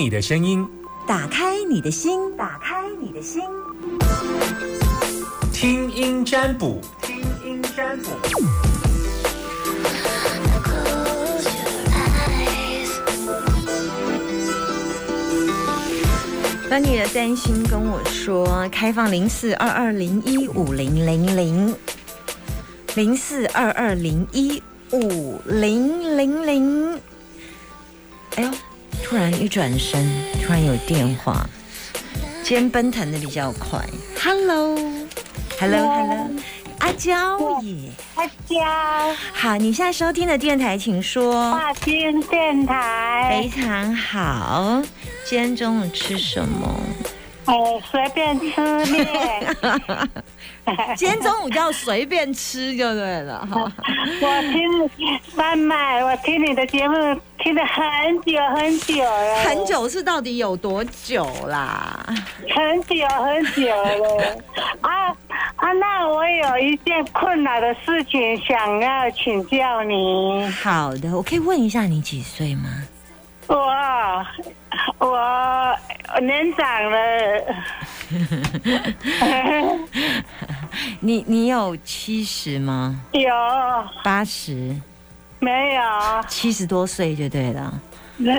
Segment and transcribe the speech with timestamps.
[0.00, 0.66] 你的声音，
[1.06, 3.42] 打开你的心，打开你的心，
[5.52, 8.08] 听音占卜，听音占卜。
[16.70, 21.76] 把你的担心跟我说，开放零四二二零一五零零零。
[22.94, 26.98] 零四二二零一五零零零。
[28.36, 28.50] 哎呦，
[29.10, 30.08] 突然一转身，
[30.40, 31.44] 突然有电话，
[32.44, 33.80] 今天奔腾的比较快。
[34.22, 36.30] Hello，Hello，Hello，
[36.78, 38.60] 阿娇耶，阿娇，
[39.32, 41.50] 好，你现在收听的电台，请说。
[41.50, 44.80] 华金电台非，常好，
[45.24, 46.80] 今天中午吃什么？
[47.46, 48.60] 我，随便吃
[48.92, 49.08] 面。
[50.96, 53.72] 今天中午叫随便吃就对了哈。
[54.22, 54.88] 我听
[55.34, 62.04] 三麦，我听你的节目听了很久很久了，很久是到底有多久啦？
[62.54, 64.36] 很久很久了。
[64.82, 65.08] 啊
[65.56, 70.46] 啊，那我有一件困难的事情想要请教你。
[70.62, 72.68] 好的，我可以问一下你几岁吗？
[73.48, 73.56] 我
[74.98, 75.76] 我
[76.20, 76.98] 年长了，
[81.00, 83.00] 你你有七十吗？
[83.12, 83.22] 有
[84.04, 84.76] 八十？
[85.40, 85.82] 没有？
[86.28, 87.72] 七十多岁就对了。
[88.16, 88.34] 那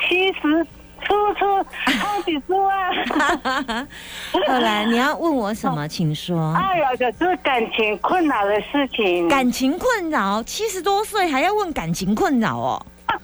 [0.00, 0.64] 七十
[1.02, 1.56] 出出
[1.98, 3.86] 好几十万。
[4.46, 6.54] 后来你要问我什么，请说。
[6.54, 9.28] 哎呀，就是感情困扰的事情。
[9.28, 12.86] 感情困扰，七十多岁还要问感情困扰哦？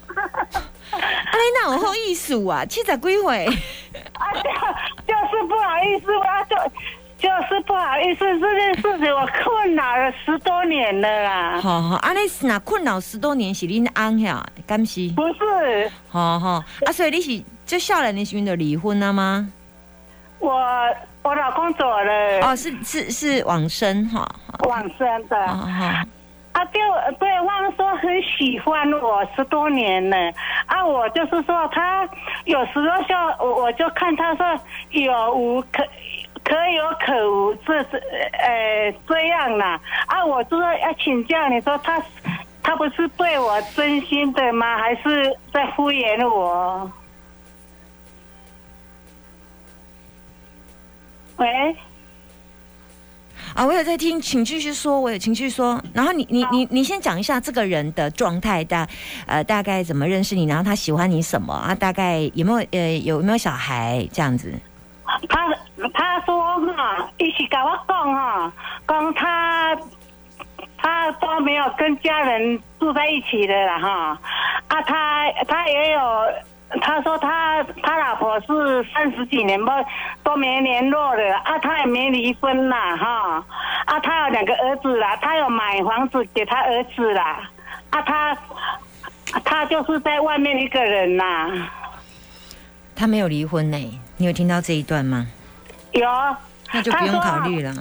[0.93, 3.47] 哎，那我好意思啊，七十几岁。
[3.47, 3.53] 啊，
[4.33, 4.41] 就
[5.07, 6.57] 就是不好意思啊，就
[7.23, 11.61] 就是不好意思，这件事情我困扰了十多年了啦。
[11.61, 15.09] 好好，安尼那困扰十多年是恁翁呀，敢是？
[15.11, 19.49] 不是，好好啊，所以你是就少年的时候就离婚了吗？
[20.41, 20.51] 我
[21.23, 24.29] 我老公走了，哦，是是是往生哈。
[24.65, 25.47] 往生的。
[25.47, 25.87] 好好。
[26.53, 26.81] 啊，对
[27.19, 30.17] 对方说很喜欢我十多年了，
[30.67, 32.07] 啊，我就是说他
[32.45, 34.61] 有时候就我我就看他说
[34.91, 35.83] 有无可
[36.53, 37.97] 可有可无，这是
[38.33, 42.03] 呃这样啦，啊，我就说要请教你说他
[42.63, 44.77] 他不是对我真心的吗？
[44.77, 46.93] 还是在敷衍我？
[51.39, 51.75] 喂。
[53.55, 55.01] 啊，我有在听，请继续说。
[55.01, 58.87] 我有情绪说，然后你你你你先讲一下这个人的状态，大
[59.27, 61.75] 呃大概怎么认识你，然后他喜欢你什么啊？
[61.75, 64.53] 大概有没有呃有没有小孩这样子？
[65.29, 65.49] 他
[65.95, 68.53] 他说哈，一起跟我讲哈，
[68.87, 69.77] 讲他
[70.79, 74.19] 他都没有跟家人住在一起的了哈，
[74.69, 76.01] 啊他他也有。
[76.81, 79.71] 他说他他老婆是三十几年不
[80.25, 83.45] 都没联络了啊，他也没离婚啦哈
[83.85, 87.47] 啊，他有两个儿子啦，他有买房子给他儿子啦
[87.91, 88.35] 啊，他
[89.45, 91.69] 他就是在外面一个人呐，
[92.97, 95.27] 他没有离婚呢，你有听到这一段吗？
[95.91, 96.09] 有，
[96.73, 97.75] 那就不用考虑了。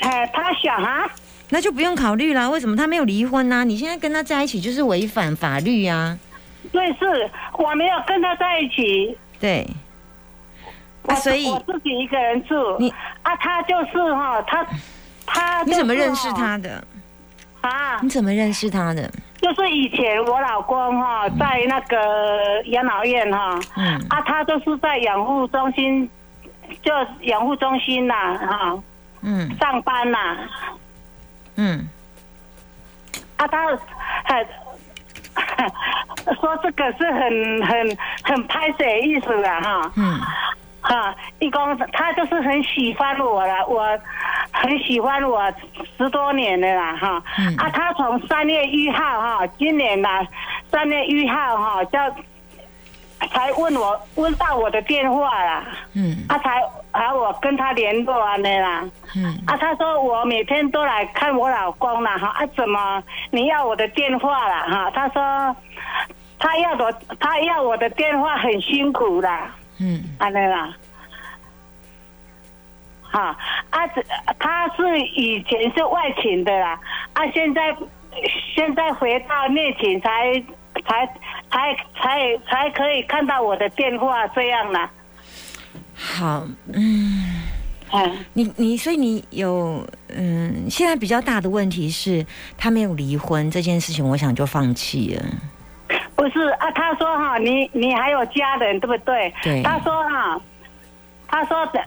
[0.00, 1.06] 哎，他想啊，
[1.50, 2.48] 那就不用考虑了。
[2.48, 3.62] 为什么他没有离婚呢？
[3.66, 6.18] 你现在跟他在一起就是违反法律呀。
[6.72, 9.14] 对，是我没有跟他在一起。
[9.38, 9.68] 对，
[11.06, 12.54] 啊，所以我自己一个人住。
[12.78, 12.88] 你
[13.20, 14.66] 啊，他就是哈，他
[15.26, 16.82] 他你怎么认识他的？
[17.60, 18.00] 啊？
[18.00, 19.12] 你怎么认识他的？
[19.44, 26.08] 就是以前我老公哈，在那个养老院哈，嗯，啊，他都是在养护中心，
[26.80, 26.90] 就
[27.20, 28.82] 养护中心呐，哈，
[29.20, 30.18] 嗯，上班呐，
[31.56, 31.86] 嗯，
[33.36, 33.66] 啊，他
[34.24, 34.46] 很。
[36.40, 40.18] 说这个是很很很拍摄意思的哈，嗯，
[40.80, 43.86] 哈，一公他就是很喜欢我了，我
[44.66, 45.40] 很喜欢我
[45.96, 47.22] 十多年了啦哈，
[47.58, 50.26] 啊，他从三月一号哈，今年呐
[50.70, 51.98] 三月一号哈，叫
[53.30, 55.64] 才问我问到我的电话啦，
[55.94, 56.60] 嗯，他才
[56.92, 58.82] 还我跟他联络啊那啦，
[59.16, 64.90] 嗯，啊，他说我每天都来看我老公啦哈，啊，怎么你要我的电话啦哈？
[64.94, 65.56] 他说。
[66.36, 69.50] 他要的，他要我的电话很辛苦啦。
[69.80, 70.74] 嗯，安尼啦，
[73.14, 73.38] 哈
[73.70, 74.02] 啊，这
[74.40, 76.78] 他是以前是外勤的啦，
[77.12, 77.72] 啊，现在
[78.56, 80.32] 现在回到内勤才
[80.84, 81.06] 才
[81.48, 84.90] 才才才可以看到我的电话这样啦。
[85.94, 87.40] 好，嗯，
[87.92, 92.26] 嗯，你你所以你有嗯，现在比较大的问题是
[92.58, 95.22] 他没有离婚这件事情，我想就放弃了。
[96.16, 99.32] 不是啊，他说哈，你你还有家人对不对？
[99.40, 100.40] 对他说哈，
[101.28, 101.80] 他说的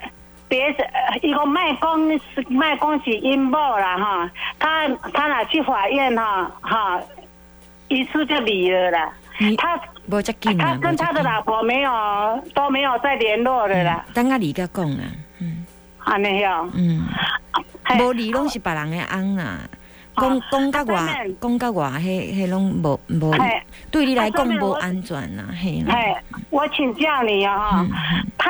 [0.49, 7.01] 别是呃一个卖公是卖恭喜阴谋了哈，他他拿去法院哈哈，
[7.89, 9.11] 一次就离了啦。
[9.39, 11.91] 你他无遮紧啊，他跟他的老婆没有
[12.53, 15.03] 都没有再联络了啦，等下离个讲啦，
[15.39, 15.65] 嗯。
[15.99, 17.03] 啊没有，嗯，
[17.83, 18.01] 嘿。
[18.01, 19.59] 无离拢是别人的翁啦。
[20.15, 20.41] 讲哦。
[20.49, 23.61] 讲甲外啊当然，讲甲外，迄迄拢无无嘿，
[23.91, 25.83] 对你来讲无安全啦，嘿
[26.49, 27.85] 我请教你啊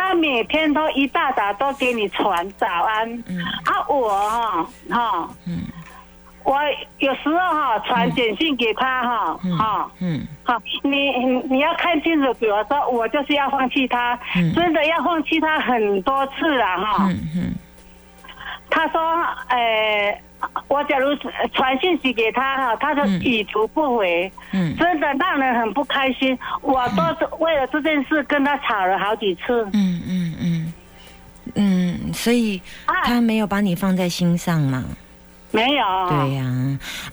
[0.07, 3.43] 他每天都一大早都给你传早安，嗯。
[3.65, 5.59] 啊我哈哈，嗯。
[6.45, 6.57] 我
[6.99, 9.57] 有时候哈传简讯给他哈嗯。
[9.57, 9.91] 哈。
[9.99, 10.25] 嗯。
[10.45, 14.53] 好，你你你要看清楚，比如说我就是要放弃他，嗯。
[14.53, 17.07] 真的要放弃他很多次了哈。
[17.09, 17.55] 嗯嗯
[18.69, 18.99] 他说，
[19.49, 20.21] 呃，
[20.67, 21.07] 我假如
[21.53, 26.37] 传信息给他哈，他就嗯已读不回，嗯真的让人很不开心。
[26.61, 29.63] 我都是为了这件事跟他吵了好几次。
[29.73, 30.73] 嗯嗯嗯
[31.55, 34.83] 嗯，所以啊他没有把你放在心上嘛？
[35.51, 36.45] 没有，对呀，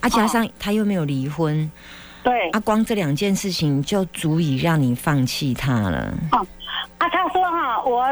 [0.01, 1.71] 啊，加上他又没有离婚，
[2.21, 6.13] 对啊，光这两件事情就足以让你放弃他了。
[6.31, 6.45] 啊，
[7.09, 8.05] 他说哈，我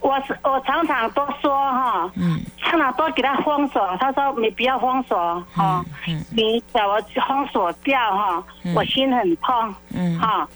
[0.00, 2.40] 我是我常常都说哈，嗯
[2.78, 3.96] 常常都给他封锁。
[3.98, 5.16] 他说你不要封锁
[5.52, 8.74] 哈，嗯你叫我封锁掉哈，嗯。
[8.74, 9.74] 我心很痛。
[9.94, 10.18] 嗯。
[10.18, 10.48] 哈。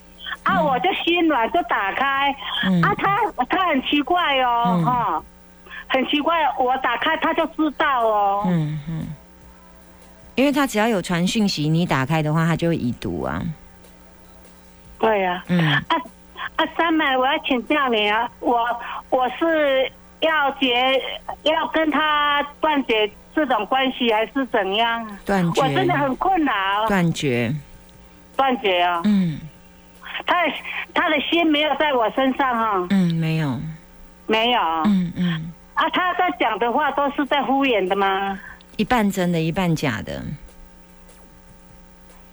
[0.43, 2.35] 啊，我就心软，就打开。
[2.65, 2.82] 嗯。
[2.82, 3.19] 啊，他
[3.49, 4.76] 他很奇怪哦。
[4.76, 4.85] 嗯。
[4.85, 5.23] 哈，
[5.88, 8.44] 很奇怪，我打开他就知道哦。
[8.47, 9.06] 嗯嗯，
[10.35, 13.43] 因为他只要有传讯息，你打开的话，他就会已读啊。
[14.99, 15.43] 对呀。
[15.49, 15.73] 嗯。
[15.73, 15.82] 啊
[16.56, 18.59] 啊，三妹，我要请教你啊，我
[19.11, 21.00] 我是要结
[21.43, 25.06] 要跟他断绝这种关系，还是怎样？
[25.25, 26.53] 断绝我真的很困扰，
[26.88, 27.55] 断绝，
[28.37, 29.00] 断绝啊！
[29.05, 29.38] 嗯
[30.26, 30.53] 他的
[30.93, 33.59] 他的心没有在我身上哈、嗯，没有，
[34.26, 34.61] 没有。
[34.87, 38.38] 嗯嗯，啊，他在讲的话都是在敷衍的吗？
[38.76, 40.21] 一半真的，一半假的。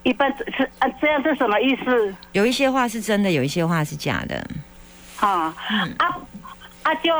[0.01, 2.15] 一般是啊，这样是什么意思？
[2.31, 4.35] 有一些话是真的，有一些话是假的。
[5.19, 6.17] 啊、嗯啊
[6.85, 7.11] 啊，就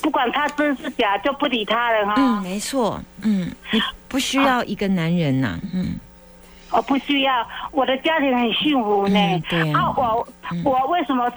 [0.00, 2.14] 不管他真是假，就不理他了哈。
[2.16, 3.00] 嗯，没错。
[3.22, 5.98] 嗯，你不需要一个男人呐、嗯
[6.74, 9.18] 我不需要，我的家庭很幸福呢。
[9.18, 10.26] 嗯对啊我
[10.64, 11.30] 我为什么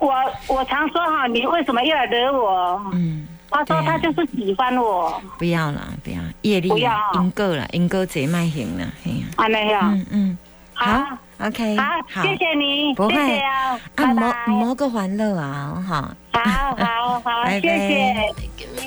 [0.00, 0.12] 我
[0.48, 2.82] 我常说哈，你为什么要来惹我？
[2.92, 9.78] 嗯，他说他就是喜欢我，不要了，不要业力不要啦，因果啦，因果贼卖行了，哎呀、啊没有。
[9.78, 10.38] 嗯嗯，
[10.74, 14.32] 好好，OK，好，谢谢你，不会啊，啊，拜谋。
[14.46, 16.40] 谋个欢乐啊，哈，好
[16.76, 18.34] 好好，拜拜谢谢，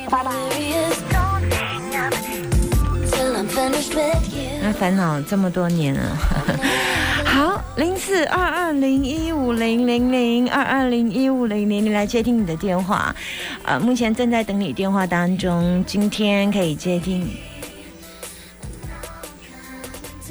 [0.09, 0.31] 拜拜。
[4.61, 6.17] 那烦恼这么多年了。
[7.25, 13.13] 好，零四二二零一五零零零二二零一五零零，你来接听你的电话。
[13.63, 17.27] 呃，目前正在等你电话当中，今天可以接听。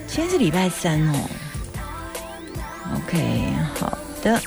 [0.07, 1.29] 今天是礼拜三哦。
[2.95, 4.41] OK，好的。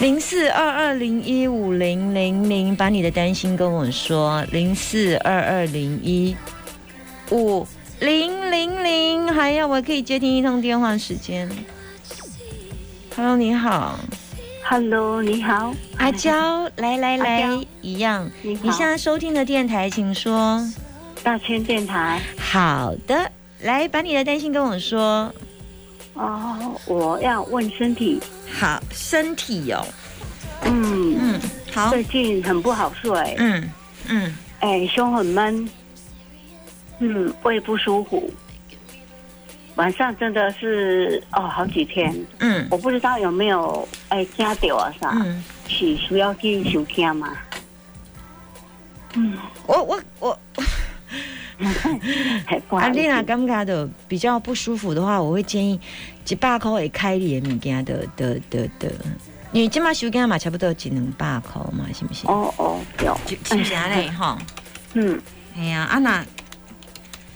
[0.00, 4.44] 零四二二零一五零零零，把你的担心跟我说。
[4.52, 6.36] 零四二二零一
[7.30, 7.66] 五
[7.98, 11.48] 零零零，还要我可以接听一通电话时间。
[13.16, 13.98] Hello，你好
[14.68, 18.30] ，Hello，你好，阿娇，来来来，一样。
[18.42, 20.64] 你好你现在收听的电台，请说。
[21.24, 22.20] 大千电台。
[22.38, 23.32] 好的，
[23.62, 25.34] 来把你的担心跟我说。
[26.18, 28.20] 哦，我要问身体，
[28.52, 29.86] 好，身体哦，
[30.64, 31.40] 嗯，嗯，
[31.72, 33.70] 好，最近很不好睡，嗯
[34.08, 35.68] 嗯，哎，胸很闷，
[36.98, 38.28] 嗯，胃不舒服，
[39.76, 42.66] 晚上真的是哦，好几天，嗯。
[42.68, 47.28] 我不知道有没有哎加掉啊啥，嗯，是需要去收听吗？
[49.14, 50.38] 嗯，我我我，
[52.70, 55.78] 啊，你若思，感觉的比较不舒服的话，我会建议
[56.28, 58.90] 一百块会开你的物件的的的的，
[59.52, 62.26] 因为今嘛收件嘛差不多一两百块嘛，是不是？
[62.26, 64.38] 哦哦，有，是不是安尼吼？
[64.94, 65.20] 嗯，
[65.56, 66.24] 系啊，啊那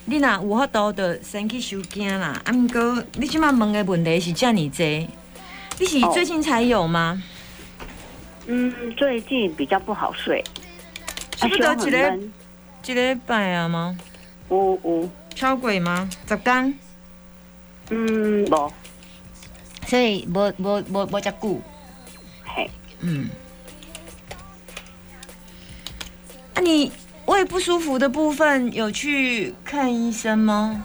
[0.05, 2.41] 你若有法度就先去收件啦。
[2.45, 5.09] 啊，毋过你即马问的问题是遮尔济，
[5.79, 7.21] 你是哦最近才有吗？
[8.47, 10.43] 嗯，最近比较不好睡，
[11.37, 12.33] 差不多一个闷，
[12.85, 13.97] 一个礼拜啊吗？
[14.53, 16.09] 有有，超过吗？
[16.29, 16.79] 十天，
[17.89, 18.73] 嗯，无，
[19.87, 21.61] 所以无无无无遮久。
[22.45, 22.71] 嘿。
[23.01, 23.31] 嗯。
[26.53, 26.93] 啊，你
[27.25, 30.85] 胃不舒服的部分有去看医生吗？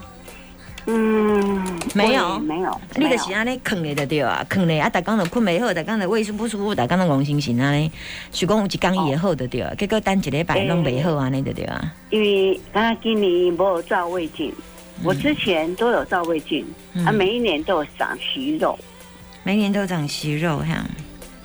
[0.90, 1.62] 嗯，
[1.94, 2.40] 没有？
[2.40, 7.92] 没有，你就是安尼困咧就对啊，困咧啊，逐工就困袂好，逐工就胃不舒服，逐工就戆星星安尼，
[8.32, 11.94] 是讲有一工伊会好就对啊，结果等一礼拜拢袂好安尼就对啊。
[12.10, 14.54] 因为刚刚今年无有照胃镜，
[15.04, 17.06] 我之前都有照胃镜，嗯。
[17.06, 18.80] 啊，每一年都有长息肉，
[19.44, 20.86] 每年都长息肉哈。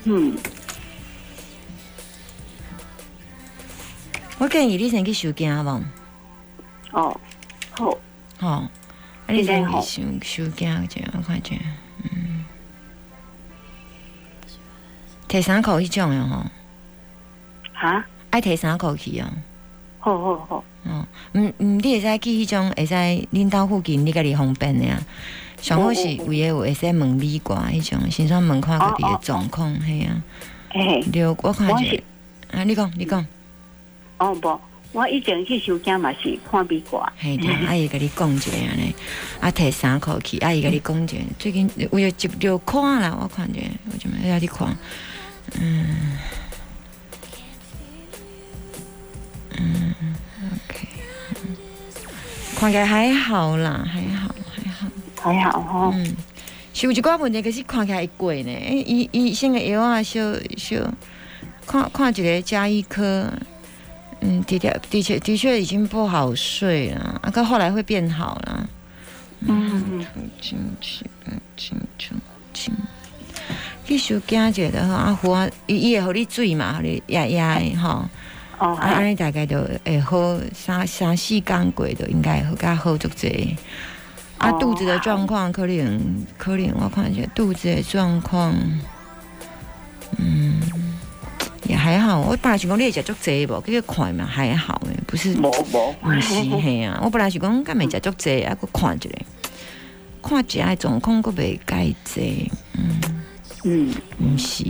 [0.05, 0.37] 嗯，
[4.39, 5.83] 我建议你先去收惊无，
[6.93, 7.21] 哦，
[7.73, 7.99] 好，
[8.41, 8.65] 吼，
[9.27, 11.55] 啊你在吼收收惊者，我看者，
[12.05, 12.45] 嗯，
[15.29, 16.45] 摕衫裤迄种的吼，
[17.73, 19.27] 哈，爱摕衫裤去哦。
[20.01, 25.01] 好好好，哦，嗯嗯，你会使去迄种会使恁兜附近，你家己方便的啊。
[25.61, 30.21] 上好是有诶有会使问美国迄种，先算问看家己的状况，嘿啊。
[30.71, 32.03] 哎，对，我看者我是，
[32.51, 33.25] 啊，你讲你讲，
[34.19, 34.61] 哦不，
[34.93, 38.95] 我以前去收惊嘛是看美国，嘿，对，阿姨甲你讲一下安尼，
[39.41, 44.69] 啊，摕衫裤去，阿姨甲你讲一下，最近有有一条看啦，我看者，我就要去看，
[45.59, 46.19] 嗯，
[49.59, 49.95] 嗯
[50.69, 50.87] ，OK，
[52.57, 54.89] 看起来还好啦，还好还好。
[55.23, 56.17] 还好哈，嗯，
[56.75, 58.51] 是有一寡问题，可是看起来会过呢。
[58.51, 60.21] 诶，医医生的药啊，小
[60.57, 60.77] 小
[61.65, 63.33] 看看一个加医科，
[64.25, 68.69] 嗯，的确的确的确已经不好睡了，啊，可后来会变好了。
[69.41, 71.05] 嗯嗯，清楚，
[71.57, 72.15] 清楚，
[72.55, 72.73] 清。
[73.85, 78.09] 去收惊者的吼，啊，胡啊，伊伊会互你水嘛，互你压压的吼，
[78.59, 83.57] 哦，啊，安，尼大概就会好三三四工过就应该会较好足济。
[84.39, 86.01] 啊，肚子的状况可能
[86.39, 88.55] 可能我看一下肚子的状况，
[91.65, 92.21] 也还好。
[92.21, 97.01] 我本来想讲你会食足济无，结果看嘛还好诶，不是无无，不是嘿啊。
[97.03, 99.09] 我本来想讲敢会食足济，啊，佮看一下，
[100.23, 103.01] 看食的状况佮袂介济，嗯。
[103.65, 104.65] 嗯，毋是，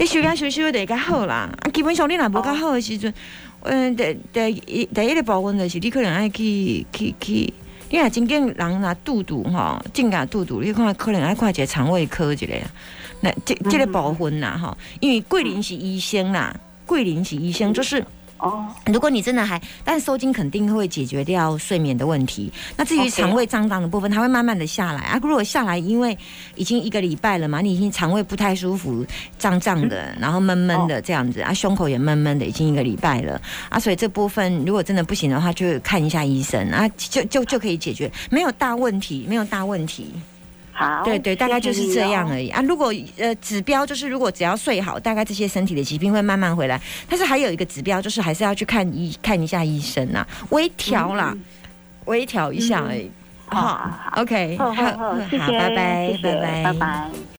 [0.00, 1.48] 你休假休息会较好啦。
[1.62, 3.14] 啊，基本上你若无较好的时阵，
[3.62, 7.54] 嗯，第第一第一个部分就是你可能爱去去去，
[7.90, 12.62] 你若真正人若肚肚吼，真甲肚肚，你看可能爱看一个肠胃科一个啦。
[13.20, 18.04] 那这这个部分啦吼，因为桂林是医生啦，桂林是医生，就是
[18.38, 22.52] 哦，如果你真的还，但收金肯定会解决掉睡眠的问题。
[22.76, 25.18] 那至于肠胃胀胀的部分，它会慢慢的下来啊。
[25.22, 26.16] 如果下来，因为
[26.54, 29.04] 已经一个礼拜了嘛，你已经肠胃不太舒服，
[29.38, 33.80] 胀胀的，然后闷闷的这样子啊，胸口也闷闷的，已经一个礼拜了啊。
[33.80, 40.12] 所以这部分如果真的不行的话，就看一下医生啊，就就就可以解决，没有大问题，没有大问题。
[40.76, 42.28] 好，对对，大概就是这样。
[42.28, 42.60] 而已啊。
[42.60, 46.78] 如果呃指标就是如果只要睡好，大概这些身体的疾病会慢慢回来。
[47.08, 51.34] 但是还有一个指标就是还是要去看医看一下医生呐、微调啦，
[52.04, 53.10] 微调一下而已。
[53.46, 54.24] 好好好
[54.58, 57.26] 好好好，谢谢，拜拜拜拜拜拜。